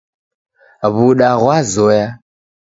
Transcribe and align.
W'uda 0.93 1.29
ghwazoya 1.41 2.07